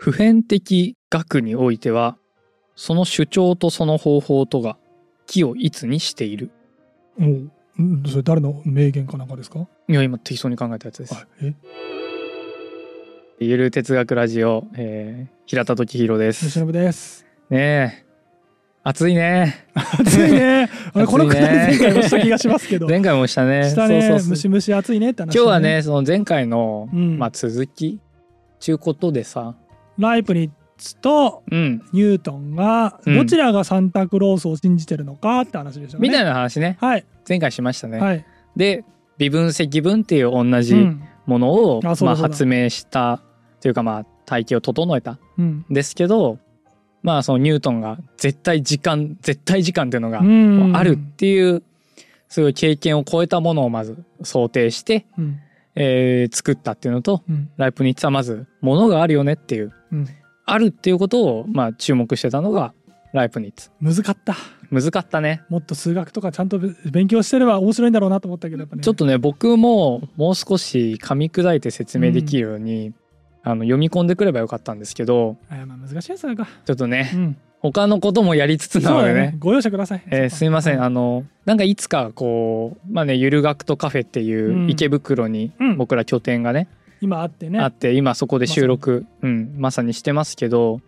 [0.00, 2.16] 普遍的学においては
[2.74, 4.78] その主張とその方法とが
[5.26, 6.50] 木をいつにしている。
[7.20, 9.66] おううんそれ誰の名言かなんかですか？
[9.88, 11.12] いや今適当に考えたやつです。
[11.14, 11.54] はいえ？
[13.40, 16.46] ゆる哲学ラジオ、えー平田時弘です。
[16.46, 17.26] 吉信です。
[17.50, 18.06] ねえ。
[18.82, 19.66] 暑いね。
[19.74, 20.70] 暑いね。
[20.94, 21.46] あれこのく暑いね。
[21.46, 22.88] らい前回もした気がしますけど。
[22.88, 23.68] 前回もしたね。
[23.68, 24.00] したね。
[24.00, 27.18] そうそうムシムシ暑いねって話、今日はねその前回の、うん。
[27.18, 27.98] まあ、続き
[28.60, 29.54] ちゅうことでさ
[30.00, 31.82] ライプニッツとうん。
[31.92, 33.16] ニュートンがうん。
[33.16, 36.08] どちらがサンタクロースを信じてるのかって話でしたよね。
[36.08, 36.78] みたいな話ね。
[36.80, 37.04] はい。
[37.28, 38.24] 前回しましたね、はい、
[38.56, 38.84] で
[39.18, 41.02] 微分積分っていう同じうん。
[41.26, 42.28] ものを、まあ、あそうだそうだ。
[42.30, 43.20] 発明した
[43.60, 45.18] というかまあ体系を整えた。
[45.38, 45.64] うん。
[45.70, 46.38] んですけど
[47.02, 50.72] まあそのニュートンが絶対時間絶対時間っていうのがうん。
[50.74, 51.62] あるっていう
[52.28, 55.40] すごい経験を超えたものをまず想定して、うん。
[55.74, 57.50] えー作ったっていうのとうん。
[57.58, 59.72] ライプニッツはまずものがあるよねっていううん
[60.44, 62.74] あるっていうことをまあ注目してたのが
[63.12, 64.36] ライプニッツ難かった。
[64.70, 65.42] 難かったね。
[65.48, 66.60] もっと数学とかちゃんと
[66.90, 68.82] 勉強してれば面白いんだろうなと思ったけどね。
[68.82, 72.92] ちょっとね僕ももう少し噛み砕いて説明できるように、
[73.42, 77.36] あの読み込んでくればよかったんですけどあまあ難しいやつだかちょっとね、うん。
[77.60, 79.14] 他のこともやりつつなのでね。
[79.14, 79.36] だね。
[79.38, 80.02] ご容赦ください。
[80.06, 84.70] えーすいません、はあのなんかいつかこうまあねゆる学とカフェっていううん。
[84.70, 85.76] 池袋にうん。
[85.76, 86.68] 僕ら拠点がね、
[87.00, 87.58] 今あってね。
[87.60, 90.80] あって今そこで収録、うん、まさにしてますけど。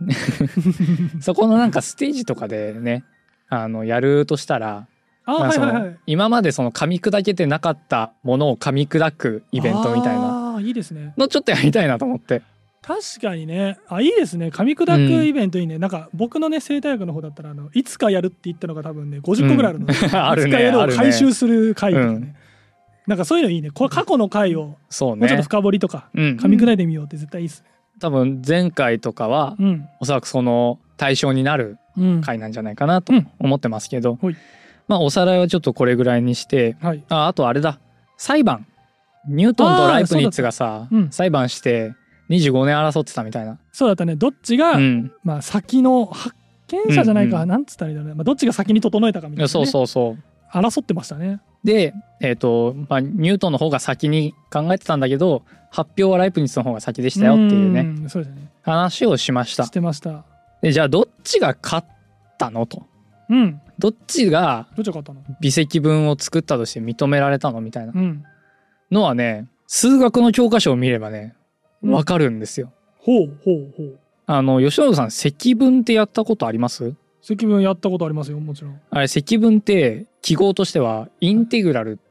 [1.20, 3.04] そこのなんかステージとかでね
[3.48, 4.88] あのやるとしたら、
[5.24, 5.74] あまあそのはい。
[5.74, 10.56] はいはい今までその噛み砕けてなかったものを噛み砕くイベントみたいな。
[10.56, 11.14] あーいいですね。
[11.16, 12.42] のちょっとやりたいなと思って。
[12.82, 13.78] 確かにね。
[13.88, 14.48] あいいですね。
[14.48, 19.96] 噛み砕くイベントいいね、なんか僕のね生態学の方だったらあのいつかやるって言ったのが多分ね50個ぐらいあるので、うん。
[20.04, 22.34] いつかやるを回収する回とかね、うん
[23.06, 23.70] なんかそういうのいいね。
[23.70, 25.20] これ過去の回をそうね。
[25.20, 27.68] もうちょっと深掘りとかうん、噛み砕いてみようって絶対いいっすね。
[28.00, 29.88] 多分前回とかはうん。
[30.00, 32.20] おそらくその対象になるうん。
[32.22, 33.28] 回なんじゃないかなとうん。
[33.38, 34.36] 思ってますけど、ほい。
[34.88, 37.04] まあおさらいはちょっとこれぐらいにしてはい。
[37.08, 37.78] ああとあれだ。
[38.16, 38.66] 裁判。
[39.26, 41.10] ニュートンとライプニッツがさ、うん。
[41.10, 41.94] 裁判して
[42.30, 44.16] 25年争ってたみたいな、そうだったね。
[44.16, 46.34] どっちが、うん、まあ先の発
[46.68, 47.48] 見者じゃないか、うんうん。
[47.48, 50.22] なんつったらいいんだろうね、まあ、どっちが先に整えたかみたいな、ね、そうそうそう。
[50.50, 57.82] 争ってましたねでえっ、と、まあ、ニュートンの方が先に考えてたんだけど発表はライプニッツの方が先でしたよっていうね。
[57.82, 58.08] ね。
[58.62, 59.64] 話をしました。
[59.64, 60.24] してました。
[60.62, 61.86] でじゃあどっちが勝っ
[62.38, 62.86] たのと？
[63.28, 63.60] うん。
[63.78, 65.36] どっちがどっちが勝ったの？
[65.40, 67.92] 微積分を作ったとして認められたのみたいな。
[67.94, 68.24] うん。
[68.90, 71.34] のはね数学の教科書を見ればね
[71.82, 71.92] うん。
[71.92, 72.72] わかるんですよ。
[72.98, 73.98] ほうほうほう。
[74.26, 76.94] あの吉野さん積分ってやったことあります？
[77.20, 78.80] 積分やったことありますよもちろん。
[78.90, 82.02] あれ積分って記号としてはインテグラルって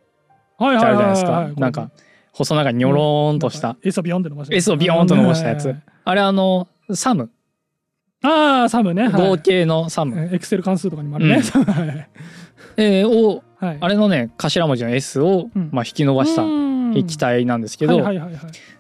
[0.60, 1.32] はいあるじゃないですか。
[1.32, 1.90] はいなんか
[2.32, 5.76] 細長いニョローンとした、S をビヨンって伸ばした S をビヨーンと伸ばしたやつ。
[6.04, 7.30] あれあのサム。
[8.24, 9.10] ああサムね。
[9.10, 11.64] 合計のサム、エクセル関数とかにもあるね、うん。
[11.66, 12.10] はい。
[12.78, 13.78] えーをはい。
[13.80, 15.70] あれのね頭文字の S を、うん。
[15.72, 16.98] まあ、引き伸ばしたうん。
[16.98, 18.04] 液体なんですけど、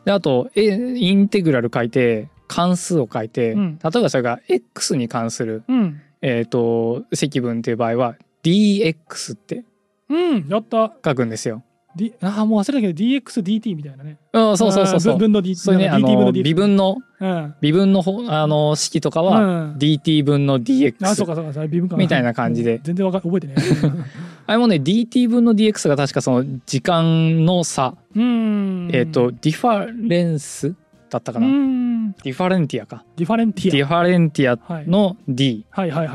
[0.06, 0.64] であとえ
[0.96, 3.80] インテグラル書いて関数を書いて、うん。
[3.84, 6.02] 例えばそれが X に関するうん。
[6.22, 9.64] えっ、と積分っていう場合は dx って
[10.09, 11.64] うんやった、書くんですよ。
[11.96, 14.18] D、ああもう忘れたけど DXDT みたいなね。
[14.34, 15.14] うんそうそうそうそう。
[15.14, 17.56] あー分分の D それねあ DT 分のの DX 微分のうん。
[17.62, 20.98] 微分のほあの式とかうはん dt 分のあそう dx。
[21.00, 22.80] かそうかそうか微分かみたいな感じで。
[22.84, 23.56] 全然わか覚えてね
[24.48, 28.90] あれもね dt 分の dx が確かその時間の差、うん。
[28.92, 30.74] えっ、とディファレンス
[31.12, 31.48] だったかうな。
[31.48, 31.93] ん
[32.24, 33.06] ディファレンティアか。
[33.16, 35.66] ディファレンティディファレンティアアの d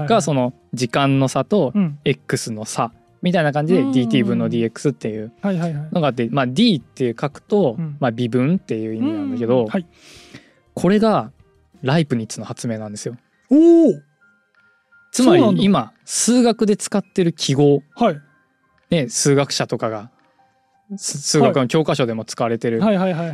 [0.08, 1.98] がその時間の差とうん。
[2.04, 3.90] X の差みたいな感じでうん。
[3.92, 5.32] Dt 分の dx っていう
[5.92, 7.96] のがあって、まあ、d って書くと、うん。
[8.00, 9.66] まあ、微分っていう意味なんだけど、うん。
[9.66, 9.86] はい。
[10.74, 11.32] これが
[11.82, 13.16] ライプニッツの発明なんですよ。
[13.50, 13.92] おお
[15.10, 18.20] つまり今数学で使ってる記号、はい。
[18.90, 20.17] ね、数学者とかがす
[20.96, 22.80] 数学の教科書でも使われてる、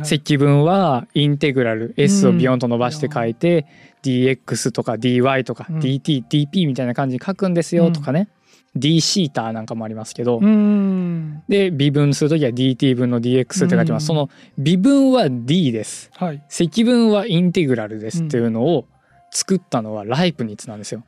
[0.03, 3.65] 積分はインテグラル S をビヨンと伸ばして書いて、
[4.03, 5.79] dx とか dy とかうん。
[5.79, 8.29] dtdp みたいな感じに書くんですよとかね、
[8.75, 11.43] d シータなんかもありますけど、うん。
[11.47, 14.07] で微分するときは dt 分の dx って書いてます、うん。
[14.07, 16.11] その微分は d です。
[16.13, 16.43] はい。
[16.49, 18.85] 積分はインテグラルですうんっていうのを
[19.31, 21.03] 作ったのはライプニッツなんですよ。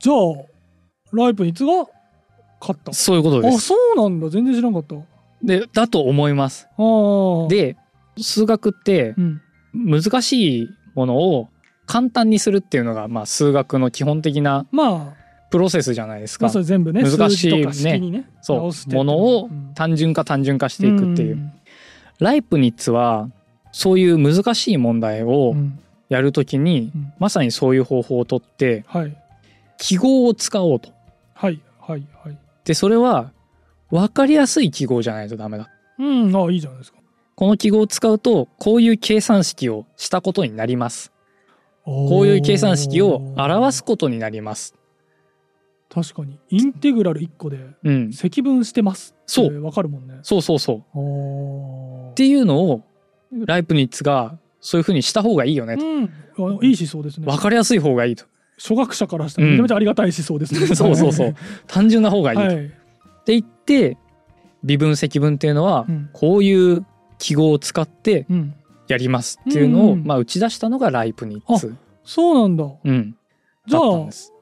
[0.00, 0.16] じゃあ
[1.12, 1.86] ライプニッツが
[2.60, 2.92] 勝った。
[2.92, 3.68] そういうことであす。
[3.68, 4.28] そうなんだ。
[4.28, 4.96] 全然知らんかった
[5.42, 6.68] でだと思います。
[7.48, 7.76] で
[8.18, 9.40] 数学ってうん。
[9.74, 11.48] 難しいものを
[11.86, 15.22] 簡単にするっていうのがまあ数学の基本的なまあ。
[15.50, 16.46] プロセスじゃないですか。
[16.46, 18.94] まあ全部ね難しい数字とか式にねそう。
[18.94, 19.72] ものをうん。
[19.74, 21.52] 単純化単純化していくっていう。
[22.18, 23.28] ライプニッツは
[23.70, 25.78] そういう難しい問題をうん。
[26.08, 27.12] やるときに、うん。
[27.18, 29.16] まさにそういう方法をとってはい。
[29.78, 30.90] 記号を使おうと。
[31.34, 32.38] はいはいはい。
[32.64, 33.32] でそれは
[33.92, 35.68] 分かりやすい記号じゃないとダメだ。
[35.98, 36.98] うんあいいじゃないですか
[37.36, 41.12] この記号を使うとこういう計算式をしたことになります。
[41.84, 44.74] こういう計算式を表すことになります。
[45.90, 50.98] 確かにインテグラル1個でうん、積分してますそうわかるもんねそうそうそう。
[50.98, 52.82] おっていうのを
[53.44, 55.84] ライプニッツがそういうふうにした方がいいよねと。
[55.84, 58.24] うんあいい思想ですね分かりやすい方がいいと。
[58.58, 61.34] 初学者からしたらめちゃめちゃありがたい思想ですね、そうそうそう。
[61.66, 62.44] 単純な方がいいと。
[62.44, 62.72] はい、
[63.22, 63.96] って言って
[64.64, 66.10] 微分積分っていうのはうん。
[66.12, 66.84] こういう
[67.18, 68.54] 記号を使ってうん、
[68.88, 72.64] やりますっていうのを、うんまあ、打ち出したのがライプニッツ、そうなんだ。
[72.84, 73.16] うん、
[73.66, 73.82] じゃあ。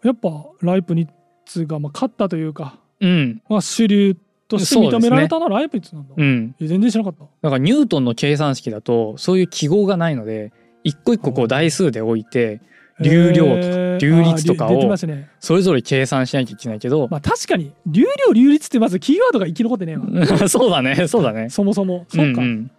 [0.03, 0.31] やっぱ
[0.63, 1.11] ライプニッ
[1.45, 3.43] ツがまあ勝ったというか、うん。
[3.49, 4.17] まあ、主流
[4.49, 7.31] として認められたのはライプニッツなんだ、うん、え全然知らなかった。
[7.43, 10.53] だからニュートンの計算式だとそういう記号がないので
[10.85, 12.61] 一個一個こう台数で置いて
[13.01, 13.91] 流量とかえー。
[14.01, 14.97] 流率とかを
[15.39, 19.97] それぞれ計算しなきゃいけないけど、まあ確かに流量流率ってまずキーワードが生き残ってね。
[20.15, 21.51] え わそうだねそうだね。
[21.51, 22.07] そもそも。
[22.09, 22.71] そうか、んん。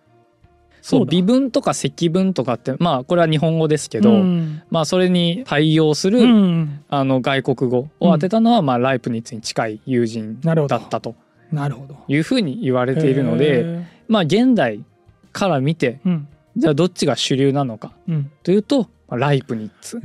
[0.81, 1.11] そうだ。
[1.11, 4.61] 微分とか積分とかってまあこれは日本語ですけど、うん。
[4.71, 6.79] まあそれに対応する、うん。
[6.89, 11.15] あの外国語を当てたのは、まあライプニッツに近い友人だったと。
[11.51, 11.95] なるほど。
[12.07, 13.83] いうふうに言われているのへで、ー。
[14.07, 14.83] まあ現代
[15.31, 16.27] から見てうん
[16.57, 18.31] じゃあどっちが主流なのかうん。
[18.43, 19.99] というとまあライプニッツ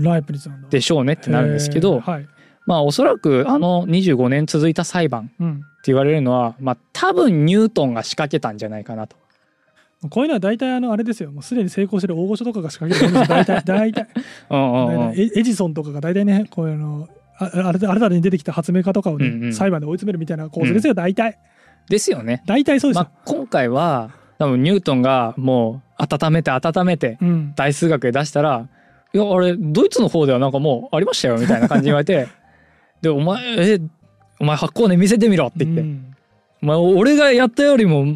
[0.70, 2.28] でしょうねってなるんですけど、はい。
[2.66, 9.16] まあおそらくあの25年続いた裁判ってうん言われるのは、まあ多分ニュートンが仕掛けたんじゃないかなと。
[10.10, 11.30] こういうのは大体あのあれですよ。
[11.30, 13.62] もうすでに成功してる大御所とかが仕掛けてるんですよ大体。
[13.64, 17.08] 大体エエジソンとかが大体ねこういうの
[17.38, 19.52] ああれあれらに出てきた発明家とかをね、うんうん。
[19.54, 21.38] 裁判で追い詰めるみたいな構図ですよ、大体。
[21.88, 22.42] ですよね。
[22.46, 27.52] 大体そうですよ、まあ今回は多分ニュートンがもう温めて温めてうん。
[27.56, 28.68] 大数学で出したら
[29.14, 32.28] 「いやあれドイツの方ではなんかもうありましたよ」みたいな感じに言われて
[33.02, 33.80] 「でお前え
[34.38, 35.82] お前発酵ね見せてみろ」って言って。
[35.82, 36.14] うん
[36.62, 38.06] 「お前俺がやったよりも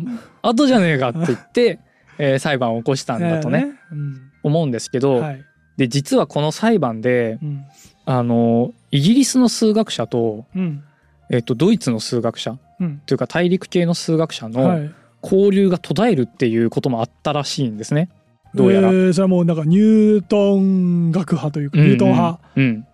[0.42, 1.78] 後じゃねえか」って言って、
[2.18, 4.20] えー裁判を起こしたんだとね、うん。
[4.42, 5.44] 思うんですけど、はい。
[5.76, 7.64] で実はこの裁判でうん。
[8.06, 10.82] あのイギリスの数学者と,、うん。
[11.30, 13.00] えっとドイツの数学者うん。
[13.06, 14.90] というか大陸系の数学者はのい
[15.22, 18.08] 交流が途絶えるっていうこともあったらしいんですね。
[18.54, 18.88] どうやら。
[18.88, 22.40] えーそれはもうなんかニュートン学派というか、ニュートン派。
[22.56, 22.64] うん。
[22.64, 22.86] うん、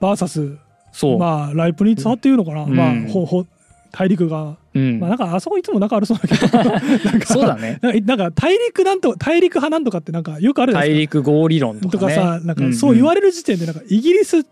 [0.00, 0.58] VS
[0.92, 2.74] そう、まあライプニッツ派っていうのかな、うん。
[2.74, 3.46] まあほほ
[3.92, 5.00] 大陸が、うん。
[5.00, 6.58] まあなんかあそこいつも仲悪そうだけど。
[7.10, 7.78] なんかそうだね。
[7.82, 11.18] なんかなんか大陸なんと大陸派なんとかってなんかよくあるじゃない大ですか。
[11.18, 12.14] 陸合理論とかね。
[12.14, 14.44] とかさなんかそう言われる時点でなんかイギリス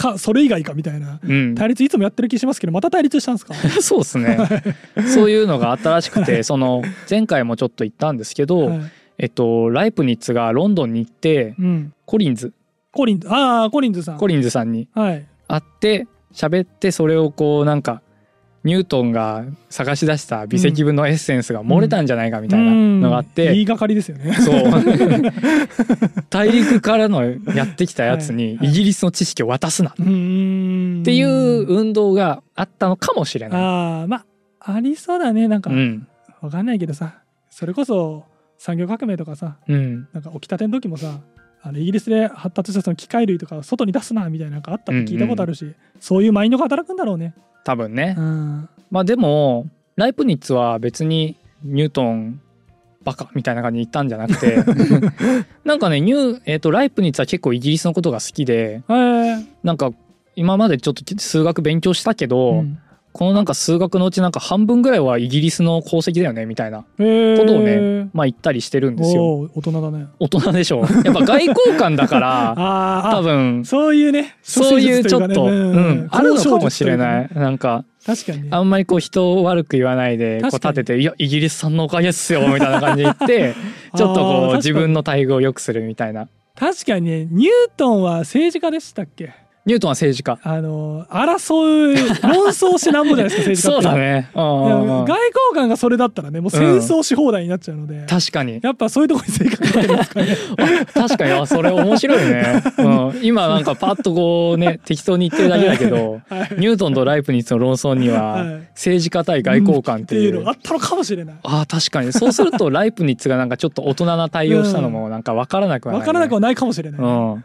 [0.00, 1.20] かそれ以外かみたいな。
[1.22, 3.54] うん、対立いつもやってる気しますけどまた対立したんですか？
[3.82, 4.38] そうですね。
[5.14, 8.80] そういうのがあったらしくて、 その前回もちょっと言ったんですけど、はい。
[9.18, 12.52] えっとライプニッツがロンドンに行ってうん、コリンズ。
[12.92, 13.28] コリンズ。
[13.30, 14.16] ああコリンズさん。
[14.16, 15.26] コリンズさんにはい。
[15.46, 18.00] 会って喋ってそれをこうなんか
[18.62, 24.36] ニュートンが探し出した微積分のエッセンスが漏れたんじゃないかみたいなのがあって、うん言いがかりですよね。
[26.28, 27.24] 大陸からの
[27.54, 28.68] やってきたやつにはい。
[28.68, 29.90] イギリスの知識を渡すな。
[29.90, 33.60] っていう運動があったのかもしれない。
[33.60, 34.24] ああま
[34.60, 35.48] あありそうだね。
[35.48, 36.06] なんか、うん。
[36.42, 37.20] わかんないけどさ。
[37.48, 38.24] それこそ
[38.58, 40.08] 産業革命とかさうん。
[40.12, 41.20] なんか起きたての時もさ
[41.62, 47.34] あのイギリスで発達したその機械類とか外に出すなみたいななんかあったって聞いたことあるし、そういうマインドが働くんだろうね。
[47.64, 48.14] 多分ね。
[48.18, 48.20] う。
[48.20, 52.40] ん、まあでもライプニッツは別にニュートン
[53.04, 54.58] バカみたいな感じに言ったんじゃなくて。
[55.64, 58.82] なんかねニュー、えー、とライプニッツは結構イギリスのことが好きで。
[58.88, 59.46] えー。
[59.62, 59.92] なんか
[60.36, 62.78] 今までちょっと数学勉強したけど、うん
[63.12, 67.38] このなんか数学のうちなんか半分ぐらいはイギリスの功績だよねみたいなえー。
[67.38, 69.50] ことをねまあ言ったりしてるんですよ。
[69.54, 70.06] 大人だね。
[70.20, 70.80] 大人でしょ。
[70.80, 77.28] やっぱ外交官だから あーあ多分そういうねそういうちょっと、うん、あるのかもしれ交ない。
[77.34, 78.48] なんか確かにね。
[78.52, 83.54] あんまりこう人を悪く言わないでこう立てて「いやイギリスさんのおかげっすよ」みたいな感じで言って
[83.96, 86.28] ちょっとこう自分の待遇を良くするみたいな。
[86.58, 89.32] 確かにねニュートンは政治家でしたっけ？
[89.66, 90.38] ニュートンは政治家。
[90.42, 91.94] あの争う
[92.28, 94.30] 論争しなんぼじゃないですか政治家 そうだね。
[94.34, 95.16] 外交
[95.54, 98.60] 官がそれだったらねもう戦争し放題になっちゃうので、確かに。
[98.62, 100.36] やっぱそういうところに性格が出てますかね。
[100.94, 101.32] 確かに。
[101.32, 106.48] あそれ面白いね、うん、今なんかパッとこうね適当に言ってるだけだけどはい。
[106.58, 108.44] ニュートンとライプニッツの論争にははい。
[108.74, 110.22] 政治家対外交官っってていう。
[110.22, 111.36] いうのがあったのかもしれない。
[111.42, 112.12] あー確かに。
[112.12, 116.04] そうするとライプニッツがなんかちょっと大人な対応したのもなんか分からなくはない、ね。
[116.04, 117.44] 分からなくはないかもしれない、うん、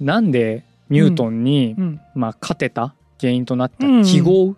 [0.00, 2.00] なんでニュートンに、うん。
[2.14, 4.04] まあ、勝てた原因となったうん。
[4.04, 4.52] 記号？
[4.52, 4.56] っ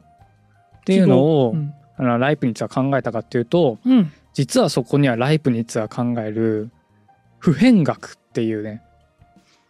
[0.84, 1.74] ていうのを、うん。
[1.96, 4.12] あのライプニッツは考えたかっていうとうん。
[4.34, 6.70] 実はそこにはライプニッツが考える
[7.38, 8.82] 普遍学っていうね。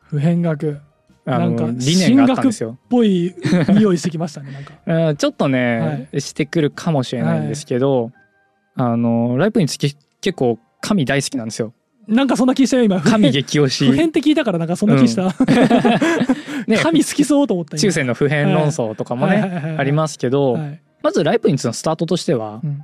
[0.03, 0.73] 普遍学。
[0.73, 0.77] っ
[1.25, 2.79] あのなんか理念があったんですよ。
[2.89, 3.35] ぽい
[3.69, 4.75] 匂いしてきましたねなんか。
[5.09, 8.13] うんちょっとね、してくるかもしれないんですけど、
[8.75, 11.75] あのライプニッツけ結構神大好きなんですよ。
[12.09, 12.99] なんかそんな気したよ今。
[12.99, 13.87] 普神遍激推し。
[13.87, 15.25] 普遍って聞いたからなんかそんな気した、
[16.67, 16.79] ね。
[16.79, 17.81] 神好きそうと思った今。
[17.81, 20.81] 中世の普遍論争とかもね、ありすますけど、はい。
[21.03, 22.83] まずライプニッツのスタートとしては、うん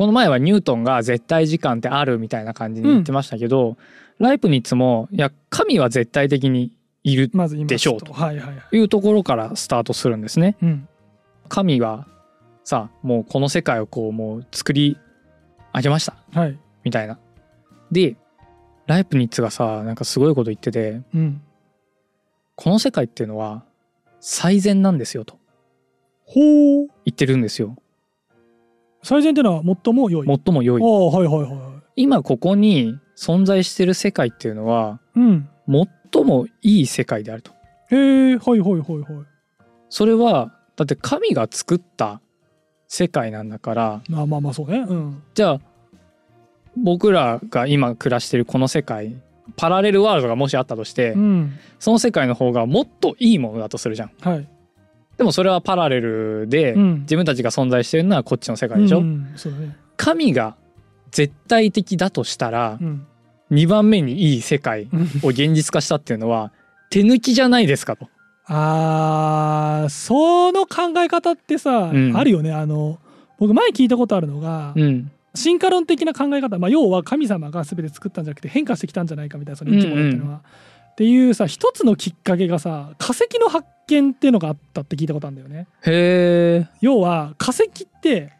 [0.00, 3.76] この前はニュートンが絶対時間ってあるみたいな感じに言ってましたけど、
[4.18, 6.74] ライプニッツもいや神は絶対的に
[7.04, 7.30] いる
[7.66, 8.14] でしょうと。
[8.14, 10.56] はいうところからスタートするんですね。
[10.62, 10.88] うん、
[11.50, 12.06] 神は
[12.64, 14.96] さもうこの世界をこうもう作り
[15.74, 16.14] 上げました。
[16.32, 16.58] はい。
[16.82, 17.18] みたいな。
[17.92, 18.16] で
[18.90, 21.40] ライプニッツがさなんかすごいこと言っててうん。
[22.56, 23.62] この世界っていうのは
[24.18, 25.38] 最善なんですよと。
[26.24, 26.86] ほう。
[27.04, 27.76] 言ってるんですよ。
[29.04, 30.26] 最善っていうのは最も良い。
[30.26, 30.82] 最も良い。
[30.82, 31.82] ああはいはいはいはい。
[31.94, 35.48] 今ここに存在してる世界っていうのはうん。
[36.12, 37.52] 最もいい世界であると。
[37.92, 39.26] へえはいはいはいはい。
[39.88, 42.20] それはだって神が作った
[42.88, 44.80] 世界なんだからまあまあまあそうね。
[44.80, 45.22] うん。
[45.32, 45.60] じゃあ
[46.76, 49.16] 僕らが今暮らしてるこの世界
[49.56, 51.58] パラレルワールドがもしあったとして、うん。
[51.78, 54.10] その世界の方がもっといいものだとするじゃん。
[54.20, 54.48] はい。
[55.18, 57.00] でもそれはパラレルで、うん。
[57.00, 59.76] 自分たちが存在してるのはこっちの世界でしょ、うんね。
[59.96, 60.56] 神が
[61.10, 63.06] 絶対的だとしたらうん。
[63.50, 64.88] 2番目にいい世界
[65.24, 66.52] を現実化したっていうのは
[66.88, 68.08] 手抜きじゃないですかと。
[68.46, 72.16] あーその考え方ってさ、うん。
[72.16, 72.52] あるよね。
[72.52, 72.98] あの
[73.38, 80.40] 僕前聞いたことあるのが、うん進化論的な考え方、まあ、要は神様が全て作ったんじゃなくて変化してきたんじゃないかみたいなその生き物っていうのは。
[80.92, 85.66] っていうさ一つのきっかけがさ化石の発見っていうのがあったって聞いたことあるんだよね。
[85.86, 86.68] へえ。
[86.80, 88.32] 要は化石って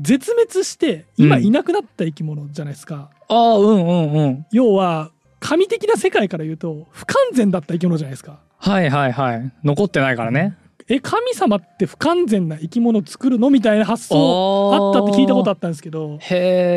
[0.00, 3.10] 絶滅して今うんいなくなった生き物じゃないですか。
[3.28, 4.46] ああうんうんうん。
[4.52, 8.38] 要は神的な世界から言うと不完全だった生き物じゃないですか。
[8.56, 9.52] はいはいはい。
[9.64, 10.56] 残ってないからね。
[10.92, 16.18] え神様って不完全な生き物を作るのみたいな発想あったって聞いたことあったんですけど。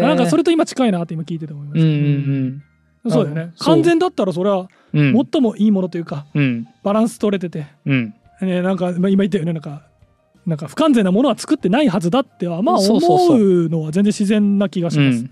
[0.01, 2.63] なんかそれと今近いなって今聞いてて思いました、うんうん
[3.05, 5.15] そうだよね完全だったらそれはうん。
[5.17, 5.27] うん。
[5.29, 6.67] 最もいいものというかうん。
[6.83, 8.13] バランス取れてて、うん。
[8.41, 9.87] ね、なんかまあ今言ったよねなんか
[10.45, 15.19] なんか不完全なものは作ってないはずだってはまあ思うのは全然自然な気がします。
[15.19, 15.31] うん。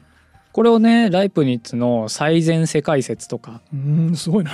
[0.52, 4.52] これをねライプニッツの最善世界説とか、うんすごいな。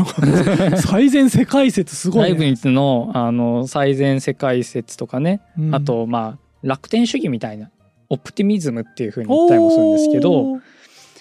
[0.77, 5.75] 最善世界説すごい、ね、ライプニッツのあの最善世界説とかね、うん。
[5.75, 7.71] あとまあ楽天主義みたいな。
[8.09, 10.59] オプティミズムっていう風に言ったりもするんですけど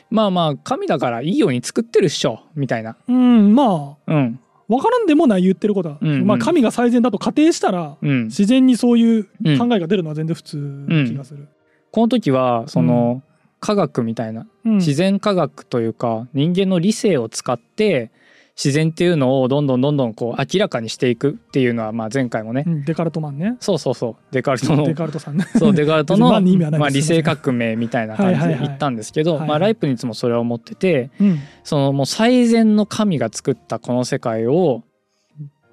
[0.08, 2.96] まあまあ神だからいいように作ってるっしょみたいな。
[3.08, 4.40] うんまあうん。
[4.68, 6.26] 分からんでもない言ってることは、うんうん。
[6.26, 8.24] まあ神が最善だと仮定したらうん。
[8.26, 9.24] 自然にそういう
[9.58, 11.48] 考えが出るのは全然普通な気がする。
[11.90, 13.22] この時はその、
[13.60, 14.76] 科学みたいなうん。
[14.76, 18.10] 自然科学というか人間の理性を使って
[18.56, 23.56] 自然っていうのをどんどんどんどんこう明らかにしていくっていうのはまあ前回もね、うんデカルトマンね。
[23.60, 24.16] そうそうそう。
[24.32, 25.44] デカルトの デカルトさんね。
[25.58, 31.38] そうデカルトのまあ、理性革命みたいな感じで言ったんですけど、まあ、ライプニッツもそれを持っててうん。
[31.64, 34.84] そのもう最善の神が作ったこの世界を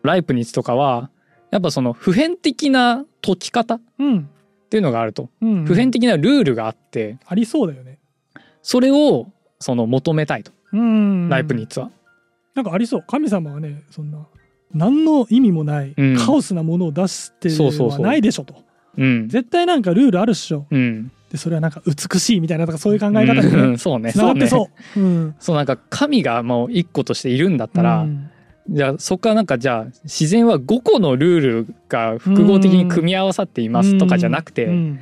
[0.04, 1.10] ライプニッツとかは
[1.52, 4.30] やっぱその普遍的な解き方っうん
[4.74, 5.30] ていうのがあると。
[5.40, 7.18] うん普遍的なルールがあって。
[7.28, 8.00] ありそうだよね。
[8.64, 9.28] それを
[9.60, 10.52] その求めたいと。
[10.72, 11.30] うん。
[11.30, 11.92] ライプニッツは。
[12.56, 13.04] なんかありそう。
[13.08, 14.26] 神様はねそんな
[14.74, 16.18] 何の意味もない、うん。
[16.18, 18.56] カオスなものを出してはないでしょと。
[18.98, 19.30] うん。
[19.30, 20.66] 絶対なんかルールあるっしょ。
[20.72, 23.42] うん、でそれはなんか美しいみたいなとかそういう考え方にね。
[23.44, 23.78] うん。
[23.78, 24.12] そうね。
[24.12, 25.04] つながってそうねそう。
[25.04, 25.36] うん。
[25.40, 28.32] そうなんか神がもう一個としているんだったら、うん
[28.70, 35.00] じゃあそこからなんかじゃあ自然は5個のルールが複合的に組み合わさっていますとかじゃなくて、うん。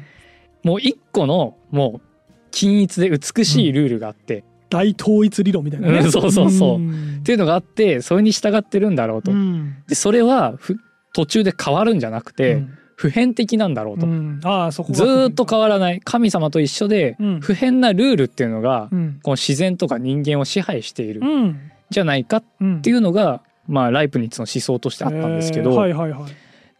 [0.63, 6.75] もう1個のもう均一で美しいルールがあって、大統一理論みたいなね、うんそうそうそう。
[6.75, 7.19] うん。
[7.19, 9.31] っていうのがあってそれに従ってるんだろうと。
[9.31, 9.75] うん。
[9.87, 10.77] でそれはふ
[11.13, 12.77] 途中で変わるんじゃなくて、うん。
[12.95, 14.05] 普遍的なんだろうと。
[14.05, 14.39] うん。
[14.43, 16.01] ああそこがずーっと変わらない。
[16.03, 17.39] 神様と一緒で、うん。
[17.41, 19.19] 普遍なルールっていうのが、うん。
[19.23, 21.21] この自然とか人間を支配している。
[21.23, 21.59] うん。
[21.89, 26.31] じゃないかっうんていうのが、まあライプニッツの思想としてあったんですけど、えーはいはいはい。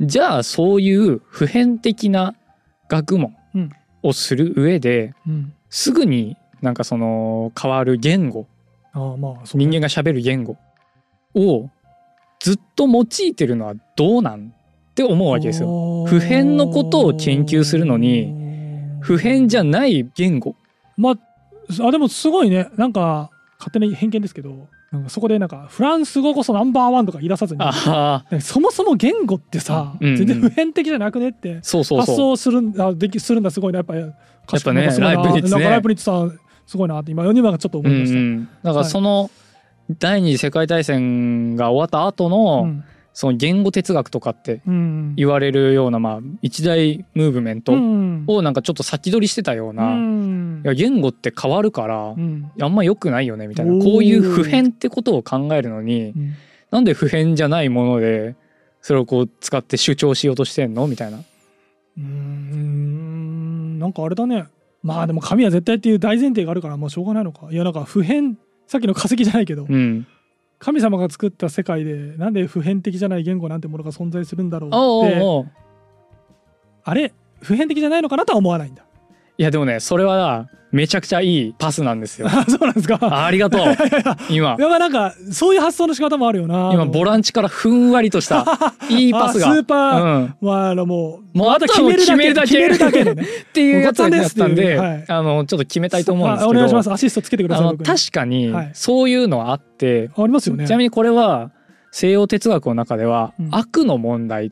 [0.06, 2.36] じゃあそういう普遍的な
[2.90, 3.72] 学問うん。
[4.04, 5.54] をする上でうん。
[5.70, 8.48] すぐになんかその変わる言語
[8.94, 10.58] ああまあ人間が喋る言語
[11.34, 11.70] を
[12.40, 14.54] ずっと用いてるのはどうなん
[14.90, 15.68] って思うわけですよ。
[16.02, 18.34] よ普遍のことを研究するのに
[19.00, 20.56] 普遍じゃない言語。
[20.98, 22.68] まああでもすごいね。
[22.76, 23.30] なんか
[23.62, 27.62] 勝手に偏見ですけどなんかそこでなんかフランス語こそナンバーワンとか言い出さずに
[28.42, 30.08] そもそも言語ってさ、うん。
[30.10, 32.16] うん全然普遍的じゃなくねって発そうそうそう。
[32.16, 33.78] 想するんだできするんだすごいな。
[33.78, 34.14] やっぱやっ
[34.64, 38.18] ぱねライプニライプニッツさんすごいなって今今がちょっと思ういました。
[38.18, 38.50] んうん。
[38.64, 39.30] だからその
[40.00, 45.16] 第二次世界大戦が終わった後の、うんその言語哲学とかってうん。
[45.16, 48.24] 言われるようなまあ一大ムーブメントうん。
[48.28, 50.62] をなんかちょっと先取りしてたような、うん。
[50.64, 52.52] いや言語って変わるから、うん。
[52.60, 53.84] あんま良くないよねみたいな。
[53.84, 56.34] こういう普遍ってことを考えるのにうん。
[56.72, 58.36] なんで普遍じゃないもので
[58.82, 60.88] それをこう使って主張しようとしてんの？
[60.88, 61.18] みたいな。
[61.18, 63.78] うーん。
[63.80, 64.46] なんかあれだね。
[64.84, 67.48] まあでも神は絶対っていう大前提があるからもうしょうがないのか。
[67.52, 68.38] いやなんか普遍
[68.68, 70.08] さっきの化石じゃないけど、うん、
[70.64, 74.78] 神様が作った世界でなんで普遍的じゃない言語なんてものが存在するんだろうって
[76.84, 77.14] あれ？
[77.42, 78.84] 普遍的じゃないのかなとは思わないんだ
[79.42, 82.28] いやでもねそれはめちゃくちゃいいパスなんですよ。
[82.32, 83.00] あそうなんですか？
[83.02, 83.62] あありがとう。
[84.30, 86.70] 今いやまあなんかそういう発想の仕方もあるよな。
[86.72, 88.46] 今ボランチからふんわりとした
[88.88, 89.50] いいパスが。
[89.50, 90.04] あスーパー。
[90.04, 92.48] うん、まああのもうもうあと決めるだけ決めるだけ。
[92.50, 93.24] 決めるだけでね。
[93.24, 95.06] っていうやつになったんで、はい。
[95.08, 96.50] あのちょっと決めたいと思うんですけど。
[96.50, 96.92] あお願いします。
[96.92, 98.70] アシストつけてください確かにはい。
[98.74, 100.68] そういうのはあって、ありますよね。
[100.68, 101.50] ちなみにこれは
[101.92, 103.48] 西洋哲学の中ではうん。
[103.52, 104.52] 悪の問題っ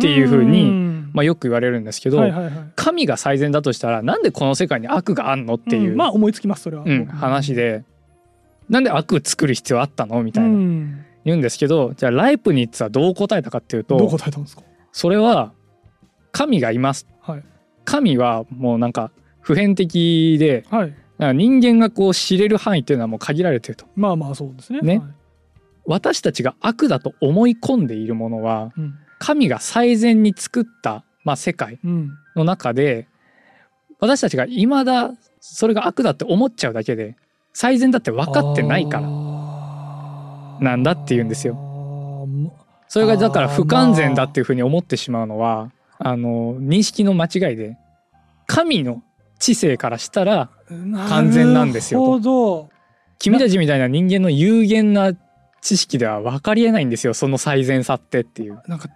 [0.00, 1.10] ていう風にん。
[1.12, 2.52] まあ、よく言われるんですけど、はいはいはい。
[2.76, 5.96] 神が最善だとしたらなんでこの世界に悪があんのっていう、ん。
[5.96, 7.84] まあ思いつきますそれは、うん話で。
[8.68, 11.04] なんで悪作る必要あったのみたいな、うん。
[11.24, 14.62] 言うんですけどじゃあライプニッツはどう答えたかっていうどうと答えたんですか？
[14.92, 15.52] それは
[16.32, 17.06] 神がいます。
[17.20, 17.42] はい。
[17.84, 19.10] 神はもうなんか
[19.40, 20.94] 普遍的ではい。
[21.34, 23.86] 人間がこう知れる範囲っていうのはもう限られてると。
[23.96, 24.80] まあまあそうですね。
[24.80, 24.98] ね。
[24.98, 25.08] はい。
[25.86, 32.10] 私たちが悪だと思い込んでいるものはうん神が最善に作った、まあ、世界うん。
[32.34, 33.08] の中で
[33.98, 37.16] 私たちが未だそれが悪だって思っちゃうだけで
[37.52, 39.06] 最善だって分かってないから
[40.60, 41.56] らなんだって言うんですよ。
[42.88, 47.76] それがだから不完全だっていうふうに思ってしまうのはあの認識の間違いで
[48.46, 49.02] 神の
[49.38, 50.50] 知性からしたら
[51.08, 52.70] 完全なんですよと。
[53.18, 55.12] 君たちみたいな人間の有限な
[55.62, 58.60] 知識では分かりえないんですよその最善さってっていう。
[58.68, 58.88] なんか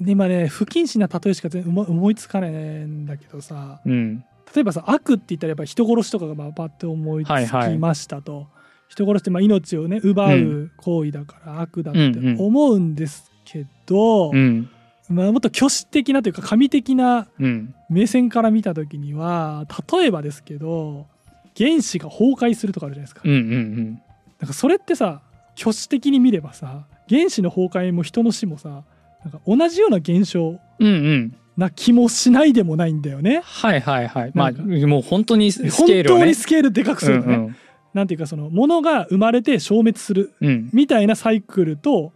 [0.00, 4.24] 今ね不謹慎な例えしか全思思いつかないんだけどさうん。
[4.54, 8.46] 例えばさ悪って言ったらやっぱ人殺しとかがまあパッて思いつはいはいきましたと、
[8.88, 14.68] 人殺しってまあ命をね奪う行為だから悪だってうんうん思うんですけど、うん。
[15.08, 17.74] まあ、もっと虚子的なというか神的なうん。
[17.90, 21.06] 目線から見た時には例えばですけど
[21.56, 23.22] 原子が崩壊するとかあるじゃないですか。
[23.24, 24.02] うんうん
[24.40, 25.22] なんかそれってさ
[25.56, 28.84] 虚子的に見ればさ原子の崩壊も人の死もさ
[29.24, 30.94] なんか同じような現象うんうん。
[30.94, 33.40] うんな気もしないでもないんだよね。
[33.44, 34.32] はいはいはい。
[34.34, 36.22] まあもう本当にス本ケールをね。
[36.22, 37.56] 当にスケールでかくするとね、うん
[37.94, 40.48] なんていうかその物が生まれて消滅するうん。
[40.48, 42.12] うんみたいなサイクルと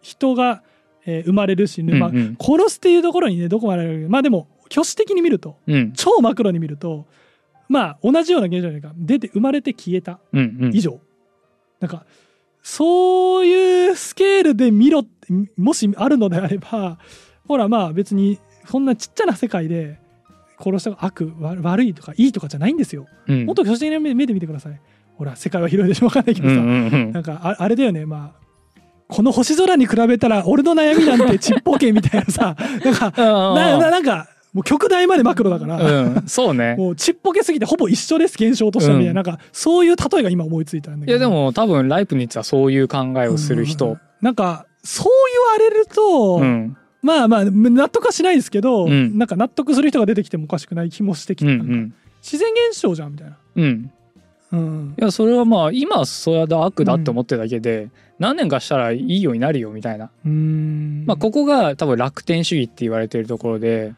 [0.00, 0.62] 人が、
[1.04, 2.36] えー生まれる死ぬ、まあうんうん。
[2.40, 5.92] 殺すっていうところにねどこまであるまあでも虚子的に見るとうん。
[5.92, 7.04] 超マクロに見ると
[7.68, 8.92] まあ同じような現象じゃないか。
[8.96, 10.18] 出て生まれて消えた。
[10.32, 10.74] うんうん。
[10.74, 10.98] 以上、
[11.80, 12.06] なんか
[12.62, 15.17] そういうスケールで見ろって
[15.56, 16.98] もしあるのであれば
[17.46, 19.98] ほらまあ別にそんなちっちゃな世界で
[20.62, 23.06] 殺した悪わ悪いとかいいとかじゃないんですよ。
[23.28, 23.46] うん。
[23.46, 24.80] もっと巨人的な目目で見てください。
[25.16, 32.56] ほら世界は広いでしょわかんないけどさ、うんうんうんなんかああれだよねまあこの星空に比べたら俺の悩みなんて ちっぽけみたいなさ。
[32.84, 36.74] なんかなななんかもう極大までマクロだから、うんそうね。
[36.76, 39.26] もうちっぽけすぎてほぼ一緒です現象としてはみたいな,、うん。
[39.26, 41.18] なんかそういう例えが今思いついたんだけど。
[41.18, 45.06] いやでも多分ライプニッツはそういう考えをするうん人なんかそう
[45.60, 46.76] 言われると、うん。
[47.02, 49.18] まあまあ納得はしないですけど、うん。
[49.18, 51.70] なんか納得する人が出てきてもおかしくない気もしてきた、なんかうん。
[51.70, 53.92] うん自然現象じゃんみたいな、うん。
[54.50, 54.94] うん。
[54.98, 61.04] いやそれはまあ今はそれは悪だって思ってるだけで、何年かしたらいいようになるよみたいな、うん。
[61.06, 63.94] まあここが多分楽天主義って言われてるところで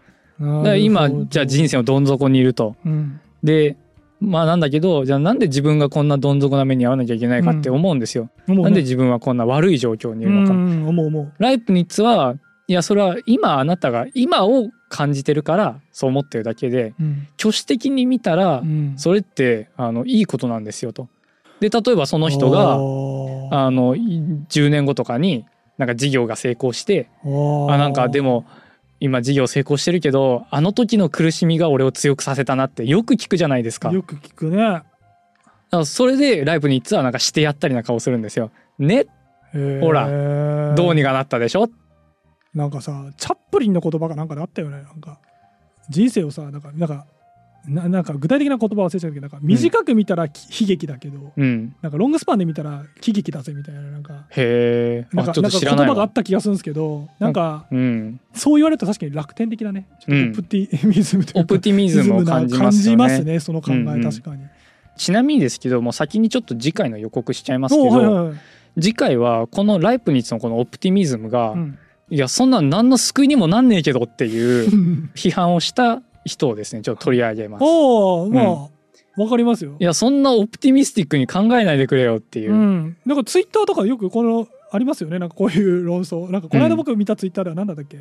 [0.79, 2.77] 今じゃあ人生のどん底にいると。
[2.85, 3.21] うん。
[3.43, 3.77] で
[4.21, 8.63] まあなんだけどじゃあなんで自分がこんなどん底な目に遭わなきゃいけないかって思うんですよ、思うね。
[8.65, 11.33] なんで自分はこんな悪い状況にいるのか、うん思う思う。
[11.39, 12.37] ライプニッツは
[12.69, 17.29] いやそれは今あなたが今を感じてるからそう思ってるだけでうん。
[17.39, 18.95] 挙手的に見たらうん。
[18.97, 21.09] それってあのいいことなんですよと。
[21.61, 22.75] で例えばその人が
[23.57, 25.47] ああのい10年後とかに
[25.79, 27.73] なんか事業が成功してー。
[27.73, 28.45] あなんかでも
[29.01, 33.91] 今事業成功してるけどあの時の苦しみが俺を強くさせたなってよく聞くじゃないですか。
[33.91, 34.83] よく聞くね。
[35.85, 38.51] それでライプニッツはなんかしてやったりな顔するんですよ。
[38.79, 39.07] ね？
[39.81, 41.69] ほららどうにかなったでしょ？
[42.55, 44.83] なんかさチャップリンの言葉がなんかであったよね。
[44.83, 45.19] なんか
[45.89, 47.07] 人生をさなんかなんか
[47.69, 51.75] ななんか具体的な言葉忘れちゃうけどなんか短く見たらき悲劇だけど、うん。
[51.83, 54.27] なんかロングスパンで見たら喜劇だぜみたいななんか。
[54.31, 58.21] へえなんか言葉があった気がするんですけどなんかうん。
[58.33, 62.59] そう言われると確かに楽天的なねちょっとオプティミズムというかオプティミズムを感じ
[62.97, 63.33] ますね。
[63.33, 64.03] ねその考え、うんうん。
[64.03, 64.43] 確かに。
[64.97, 68.39] ちなみにですけどもう先にちょっと次回の予告しちゃいますけおど、はいはいはい。
[68.81, 71.79] 次回はこのライプニッツのこのオプティミズムが、うん。
[72.13, 74.69] いやそんなん何の救いにもなんねえけどっていう
[75.15, 77.63] 批判をした人をですねちょっと取り上げます。
[77.63, 78.69] まあ、
[79.23, 79.77] わかりますよ。
[79.79, 79.85] い。
[79.85, 82.53] やそんなオプティミスティックに考えないでくれよっていう。
[82.53, 85.19] う、ん、なんかツイッターとかよくこのありますよね。
[85.19, 86.31] なんかこういう論争。
[86.31, 87.99] なんかこの間僕見たツイッターでは何だったっけ、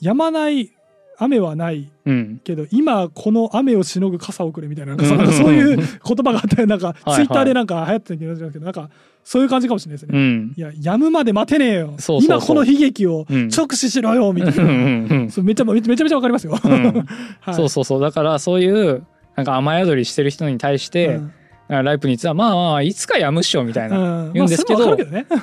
[0.00, 0.72] やまない
[1.18, 2.40] 雨はないうん。
[2.44, 5.32] けど今この雨をしのぐ傘をくれみたいななんかうん。
[5.32, 7.14] そういう言葉があったりなんかはい。
[7.16, 8.90] ツイッターでなんか流行ってた気がするんですけどなんか
[9.28, 10.16] そういう感じかもしれないですね。
[10.16, 10.54] うん。
[10.56, 11.86] いややむまで待てねえよ。
[11.86, 12.38] そうそうそう。
[12.38, 13.48] 今この悲劇をうん。
[13.48, 16.56] 直視しろよみたいな、んうめちゃめちゃめちゃわかりますよ。
[16.62, 17.06] うん。
[17.40, 17.54] はい。
[17.54, 18.00] そうそうそう。
[18.00, 21.32] だからそういうなんか雨宿りしてる人に対して、うん
[21.68, 24.96] ライプニッツはまあまあいつかやむっしょみたいな、うん言うんですけどま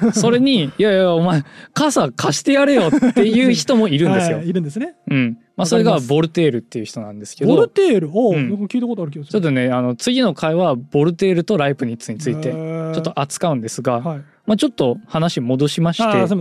[0.09, 4.37] あ それに「いやいやお前傘貸してやれよ」っていう人もいるんですよ。
[4.39, 4.95] はいいるんですね。
[5.09, 8.09] うんまあ、それがボルテールっていう人なんですけボルどテール？
[8.13, 9.31] を、うん僕聞いたことある気がする。
[9.33, 14.21] ちょっとねあの次の回はボルテールとライプニッツについてちょっと扱うんですが、はい。
[14.45, 16.37] まあ、ちょっと話戻しまして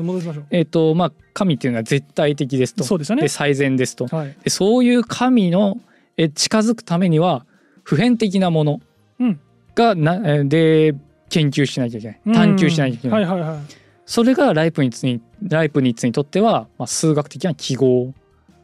[0.50, 2.78] えっ、とまあ神っていうのは絶対的ですう。
[2.78, 3.28] とそうでしたねで。
[3.28, 4.34] 最善ですとはい。
[4.42, 5.78] でそういう神の
[6.16, 7.44] え近づくためには
[7.84, 8.80] 普遍的なもの
[9.20, 9.40] うん
[9.74, 10.94] がな、えで
[11.28, 12.20] 研究しなきゃいけない。
[12.34, 13.58] 探求しなきゃいけない、はいはいはい。
[14.04, 18.12] それがライプニッツにライプニッツにとっては、まあ、数学的な記号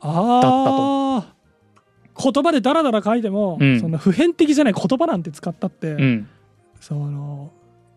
[0.01, 1.35] ああ。
[2.21, 3.81] 言葉でダラダラ書いても、うん。
[3.81, 6.29] そんな普遍的じゃない言葉なんて使ったって、うん。
[6.81, 7.53] その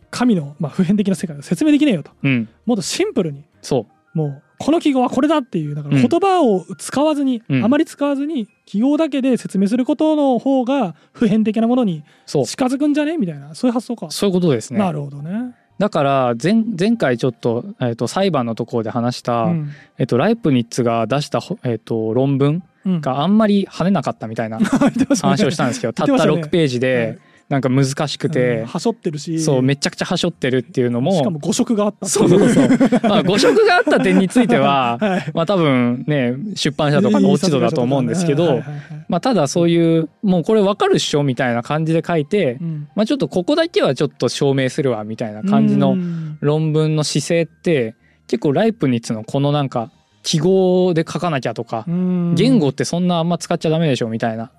[0.09, 2.11] 神の、まあ、普遍的な世界を説明できねえよと。
[2.23, 2.49] うん。
[2.65, 3.43] もっとシンプルに。
[3.61, 4.17] そう。
[4.17, 6.07] もうこの記号はこれだっていうだからうん。
[6.07, 7.63] 言葉を使わずに、うん。
[7.65, 13.17] あまり使わずに記号だけで説明することの方が普遍的なものに近づくんじゃね？
[13.17, 14.09] みたいなそういう発想か。
[14.11, 14.79] そういうことですね。
[14.79, 15.55] なるほどね。
[15.79, 19.69] だから前前回ちょっと,、えー、と裁判のところで話した、うん。
[19.97, 23.01] えー、とライプニッツが出した、ほえー、と論文うん。
[23.01, 24.59] があんまり跳ねなかったみたいな
[25.21, 26.47] 話をしたんですけどたった言ってましたね。
[26.47, 27.19] 6ページで
[27.51, 28.31] なんか難しくうん。
[28.31, 29.37] て、はしょってるし。
[29.41, 31.11] そうめちゃくちゃはしょってるっていうのも。
[31.11, 32.67] しかも誤色があったそうそうそう。
[33.03, 35.31] まあ誤色があった点については はい。
[35.33, 38.61] まあ多分ね出版社とかの落ち度だと思うんですけど
[39.09, 47.95] まあただそういうもうこれ分かるっしょみたいな感じで書いてうんまあちょっとここだけはちょっと証明するわみたいな感じうのん論文の姿勢って
[48.27, 49.91] 結構ライプニッツのこのなんか
[50.23, 54.51] 記号で書かなきゃとかうん言語ってそんなあんま使っちゃダメでしょみたいな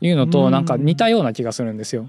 [0.00, 2.08] いうのうんとなんか似たような気がするんですよ。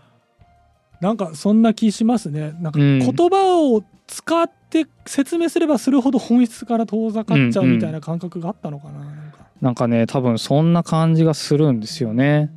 [1.02, 2.56] なんかそんな気しますね。
[2.60, 3.00] なんかうん。
[3.00, 9.48] 言葉を使って説明すればするほど本質から遠ざかっちゃうみたいな感覚があったのかな,、なんか。
[9.62, 12.52] なんかね多分そんな感じがするんですよね。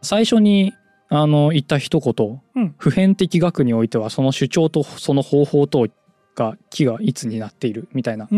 [0.00, 0.72] 最初に
[1.08, 2.74] あの言った一言、うん。
[2.78, 5.86] 普遍的学においてはその主張とその方法と
[6.34, 8.32] が木がいつになっているみたいなこ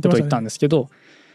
[0.00, 0.90] とを言ったんですけど、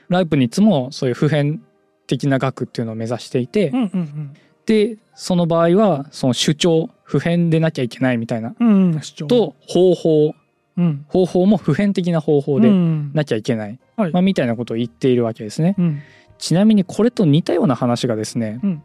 [0.09, 1.63] ライプニッツもそういう普遍
[2.07, 4.33] 的な学っていうのを目指していて、うんうん
[4.65, 8.55] でその場合はその主張普遍でなきゃいけないみたいな。
[8.59, 10.35] うんと方法。
[10.75, 11.05] うん。
[11.07, 13.11] 方法も普遍的な方法うでん。
[13.13, 14.11] なきゃいけない、はい。
[14.11, 15.75] まあ、みたいなことを言っているわけですね。
[15.77, 16.01] うん。
[16.39, 18.83] ちなみにこれと似たような話がですね、うん。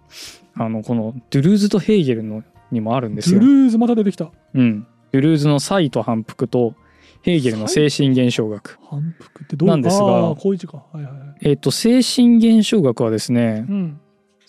[0.55, 3.41] あのこのドゥルーズとヘーゲルのにもあるんですよ。
[3.41, 3.49] ドゥ。
[3.49, 4.31] ルーズまた出てきた。
[4.55, 6.75] うん、ドゥルーズの差と反復と
[7.23, 8.79] ヘーゲルの精神現象学。
[8.91, 11.39] 反復ってどうなんですがういはいはいはい。
[11.43, 14.01] えっ、と精神現象学はですねうん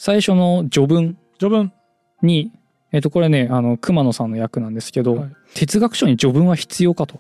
[0.02, 1.74] 最初の序文序文。
[2.22, 2.54] に
[2.94, 5.32] えっ、とこれねあの熊野さんの役なんですけど、はい。
[5.56, 7.20] 哲学書に序文は必要かと。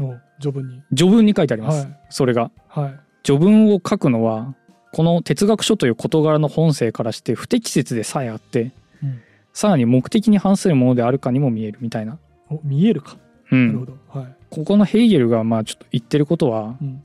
[0.00, 0.82] お序文に。
[0.96, 2.00] 序文に書いてあります、はい。
[2.08, 2.50] それが。
[2.68, 3.00] はい。
[3.22, 4.54] 序文を書くのは
[4.92, 9.20] この哲学書という事柄の本性からして不適切でさえあって、うん。
[9.52, 13.18] さらに目的に反するものであるかにも見えるみたいな、お見えるか。
[13.50, 14.20] うん、なるほど。
[14.20, 14.36] はい。
[14.48, 17.04] ここのヘーゲルがまあちょっと言ってることはうん。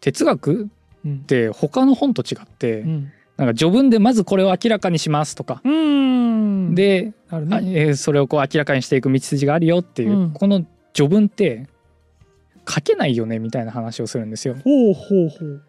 [0.00, 0.68] 哲学
[1.06, 1.20] うん。
[1.22, 6.74] って他の本と違って、うんなんか序文でまずこれを明らかにしますとか、うん。
[6.74, 7.12] で、ね。
[7.30, 10.30] えーそれをこう明らかにしていく道筋があるよっていう、うん。
[10.32, 11.66] この序文って
[12.68, 14.54] 書けないよねみたいな話をするんですよ。
[14.64, 15.62] ほうほうほう。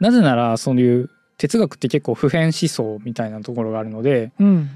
[0.00, 4.70] なぜならそういう哲学って結構普遍思想みたいなところがあるのでうん。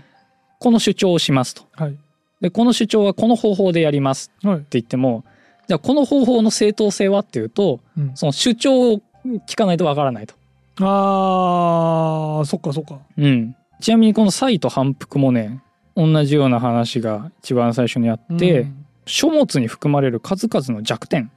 [0.61, 1.65] この主張をしますと。
[1.73, 1.99] はい。
[2.41, 4.57] でこの主張はこの方法でやりますはい。
[4.57, 5.25] って言っても
[5.67, 8.13] じゃあこの方法の正当性はっていうとうん。
[8.15, 9.03] その主張を
[9.49, 10.35] 聞かないとわからないと。
[10.83, 12.99] あーそっかそっか。
[13.17, 15.63] うん、ちなみにこの差異と反復もね
[15.97, 18.87] 同じような話が一番最初にあって、うん。
[19.07, 21.31] 書物に含まれる数々の弱点、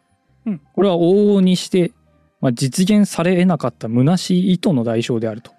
[0.45, 0.61] うん。
[0.73, 1.91] これは往々にして、
[2.39, 5.51] まあ、実現されえなかった虚しい意図の代償であると。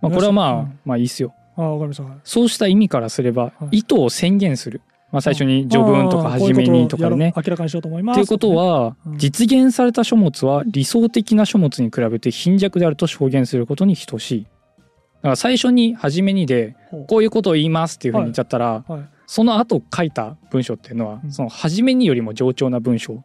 [0.00, 0.78] まあ、これはまあ、うん。
[0.84, 1.34] まあいいっすよ。
[1.56, 2.04] ああわかりました。
[2.04, 2.12] はい。
[2.22, 3.78] そうした意味からすれば、はい。
[3.78, 7.32] 意図を宣言する、まあ、最初に序文とか初めにとかでね。
[7.34, 8.16] 明らかにしようと思います。
[8.16, 9.18] ということは、うん。
[9.18, 14.42] 実現された書物は理想的な書物に比べて貧弱であると証言することに等しい。
[14.42, 14.48] だ
[15.22, 16.76] から最初に初めにで
[17.08, 19.00] こういうことを言いますっていうふうに言っちゃったら、はい。
[19.26, 21.32] その後書いた文章っていうのは、うん。
[21.32, 23.24] その初めによりも冗長な文章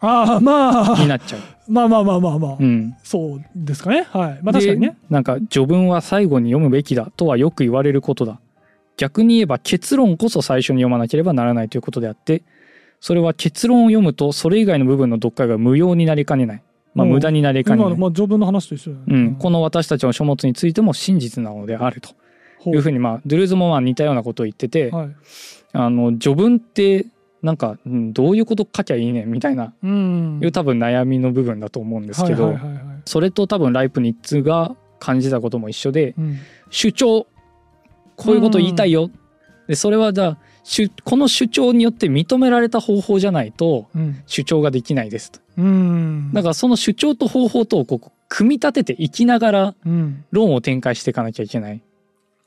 [0.00, 0.98] ああまあ。
[0.98, 1.40] になっちゃう。
[1.68, 4.06] まあまあまあまあまあ、うん、そうですかね。
[4.10, 4.40] はい。
[4.42, 4.88] まあ確かにね。
[4.88, 8.40] でなんか序文は最後に読むべきだとはよく言われることだ
[9.00, 12.42] 逆に言えば結論こそ最初に読まなければならないということであって
[13.00, 16.62] それは結論を読むとそれ以外の部分の読解が無用になりかねない、
[16.94, 17.12] まあ、うん。
[17.12, 18.98] 無駄になりかねない、まあ序文の話と一緒ね。
[19.08, 22.10] うん、この私たちの書物についても真実なのであると。
[22.58, 25.16] ほいうふうにまあドゥルーズもまあ似たようなことを言ってて、はい。
[25.72, 27.06] あの序文って
[27.42, 30.40] なんか、うんどういうこと書きゃいいねんみたいなうん。
[30.42, 32.58] いう多分悩みの部分だと思うんですけど、
[33.06, 36.36] それと多分ライプニッツが感じたことも一緒でうん。
[36.68, 37.26] 主張
[38.24, 39.10] こういうこと言いたいよ、
[39.66, 44.22] でそれはじゃあ主この主張によって認められた方法じゃないとうん。
[44.26, 45.40] 主張ができないですと。
[45.56, 46.30] うん。
[46.32, 50.24] だからその主張と方法とをこう組み立てていきながらうん。
[50.30, 51.80] 論を展開していかなきゃいけない。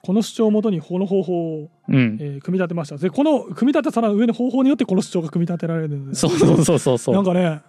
[0.01, 2.97] この主張をもとにこの方法を、うん、えー組み立てました。
[2.97, 7.15] でこの組み立てさらに上の方法によってこの主張が組み立てられるのでそうそうそうそうそう。
[7.15, 7.61] なんかね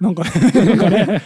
[0.00, 0.30] なんかね
[0.66, 1.22] なんかね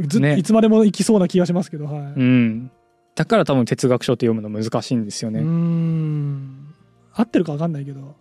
[0.00, 0.36] ずね。
[0.36, 2.70] いつまでもいきそうな気がしますけどはい、うん、
[3.16, 5.40] だから多分哲学書って読むの難しいんですよね。
[5.40, 6.74] うーん。
[7.12, 8.14] 合ってるか分かんないけど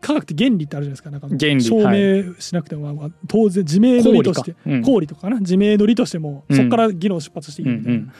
[0.00, 1.28] 科学って原理ってあるじゃないですかなんか。
[1.28, 4.82] 原理証明しなくても、まあ当然自明の理としてうん。
[4.82, 5.38] 公理とかかな。
[5.38, 6.56] 自明の理としても、うん。
[6.56, 8.12] そこから議論出発していいみたいな、うんうん。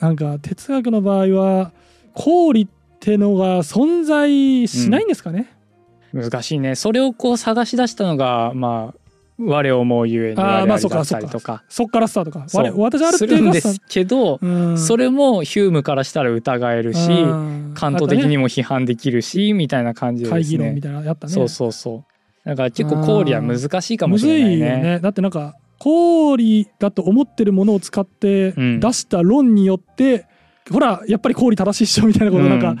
[0.00, 1.72] なんか哲学の場合は
[2.14, 5.54] 公理ってのが存在しないんですかね、
[6.12, 6.74] 難しいね。
[6.74, 8.99] それをこう探し出したのがまあ
[9.40, 11.64] 我思うゆえに我々だったりとか。
[11.68, 12.46] そっからスタートか。
[12.76, 14.78] 私あるす程度ですけど、うん。
[14.78, 17.72] それもヒュームからしたら疑えるし、うん。
[17.74, 20.36] カント的にも批判できるしみたいな感じでね。
[20.36, 21.32] 会議論みねたいなのやったね。
[21.32, 22.04] そうそうそ
[22.44, 22.48] う。
[22.48, 24.82] だから結構公理は難しいかもしれないね。
[24.82, 25.00] ね。
[25.00, 30.26] だってなんか公理だと思ってるものを使ってうん出した論によって、
[30.70, 32.76] ほらやっぱり公理正しいっしょみたいなことなんか、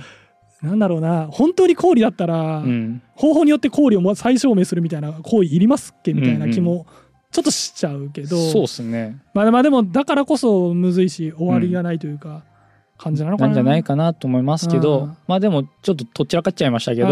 [0.62, 2.64] なんだろうな本当に公理だったら、うん。
[2.64, 6.14] うん方法によって公理をも再証明するみたいな行為いりますっけ？
[6.14, 6.86] みたいな気も
[7.30, 9.20] ちょっとしちゃうけど、そうっすね。
[9.34, 12.42] まあまあでもだからこそむずいし終わりがないというか、
[12.96, 13.48] 感じなのかな。
[13.48, 15.16] んなじゃないかなと思いますけど、うん。
[15.28, 17.08] まあでもちょっととっちらかっちゃいましたけど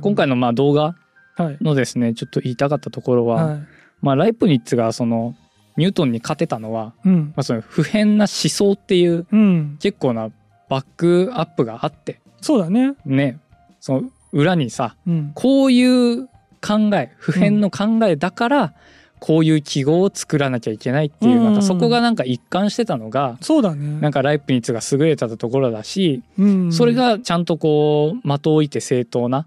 [0.00, 0.96] 今回のまあ動画
[1.36, 3.62] はいのですねちょっと言いたかったところは、はい。
[4.00, 5.36] まあ、ライプニッツがその
[5.76, 7.32] ニュートンに勝てたのは、うん。
[7.36, 9.78] まあ、その普遍な思想っていううん。
[9.80, 10.30] 結構な
[10.68, 12.94] バックアップがあってそうだね。
[13.06, 13.38] ね。
[13.80, 15.32] その裏にさうん。
[15.34, 16.26] こういう
[16.60, 18.74] 考え普遍の考えだから
[19.18, 21.44] こういう記号を作らなきゃいけないっていう、うん。
[21.44, 24.00] なんかそこがなんか一貫してたのがそうだね。
[24.00, 26.72] なんかライプニッツが優れたところだし、うん。
[26.72, 29.46] それがちゃんとこう的を置いて正当な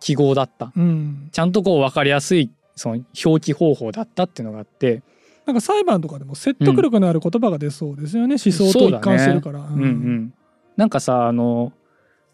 [0.00, 0.72] 記号だった。
[0.76, 1.28] うん。
[1.32, 5.02] ちゃんとこう分かりやすいその表記方法だったっていうのがあって。
[5.46, 10.34] なんか裁判とかでも説得力のある言葉が出そうですよね、思想と一貫してるから、うんうん、
[10.76, 11.72] なんかさあの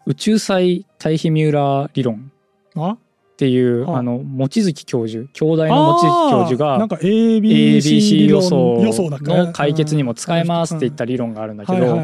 [0.07, 2.31] 宇宙際対比ミューラー理論
[2.75, 2.91] あ？
[2.91, 2.97] っ
[3.37, 3.99] ていう、はあ。
[3.99, 11.99] あの望月教授京大の望月教授がなんか ABC, 予想の解決にも使えますって言った理論があるんだけど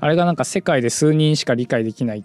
[0.00, 2.22] あれがなんか世界で数人しか理解できないっ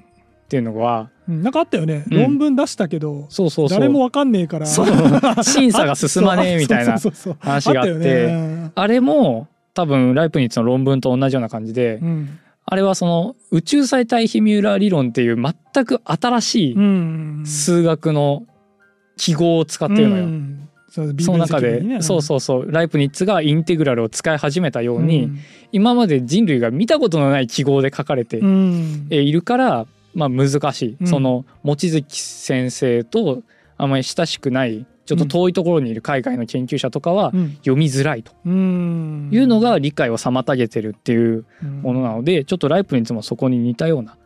[0.48, 2.18] ていうのはうんなんかあったよね、うん。
[2.18, 4.66] 論文出したけどそうそう誰もわかんねえから。
[5.44, 7.00] 審査が進まねえみたいな
[7.40, 18.46] 話があってあれも多分ライプニッツの論文と同じような感じで、うんあれはその宇宙際対比ミューラー理論っていう全く新しいうん数学の
[19.18, 20.24] 記号を使ってるのよ。
[20.26, 20.70] うん。
[20.90, 25.40] そうその中で、そうそうそうライプニッツがインテグラルを使い始めたように、ん。
[25.72, 29.08] 今まで人類が見たことのない記号で書かれてうん。
[29.10, 31.08] いるから、まあ、難しい、うん。
[31.08, 33.42] その望月先生と
[33.78, 37.52] あまり親しくないちょっと遠いところにいる海外の研究者とかはうん。
[37.58, 39.30] 読みづらいとうん。
[39.32, 44.18] いうのが理解を妨げてるっていううんものなのでちょっとライプニッツもそこに似たような、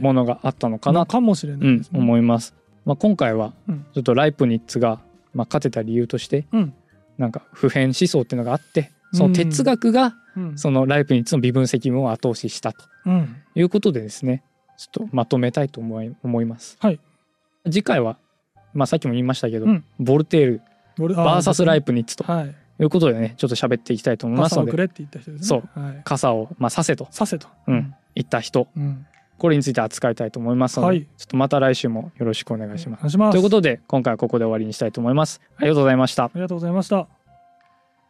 [0.00, 2.54] ものがあったのかなと、かもしれなうんいですね、思います。
[2.84, 3.86] まあ、今回はうん。
[3.94, 5.00] ちょっとライプニッツが、
[5.32, 6.74] まあ、勝てた理由としてうん。
[7.18, 10.58] なんか普遍思想っていうのがあってその哲学がうん。
[10.58, 13.36] そのライプニッツの微分積分を後押ししたとうん。
[13.54, 14.42] いうことでですね
[14.76, 16.76] ちょっとまとめたいと思い思います。
[16.80, 16.98] はい。
[17.66, 18.18] 次回は、
[18.74, 19.84] まあ、さっきも言いましたけど、うん。
[19.98, 20.62] ボルテール
[20.98, 22.54] VS ライプニッツとはい。
[22.80, 25.46] いうことでねちょっと喋っていきたいと思いますので傘をくれって言った人ですね。
[25.46, 25.80] そう。
[25.80, 26.00] はい。
[26.04, 27.46] 傘を、まあ、させと、させと。
[27.68, 27.94] うん。
[28.14, 28.68] 言った人。
[28.76, 29.06] うん。
[29.38, 31.02] これについて扱いたいと思いますので、はい。
[31.16, 33.00] ちょっとまた来週もよろしくお願いします。
[33.00, 33.32] お願いします。
[33.32, 35.40] ということで今回はここで終わりにしたいと思います。
[35.56, 36.24] ありがとうございました。
[36.24, 36.30] あ。
[36.34, 37.23] りがとうございました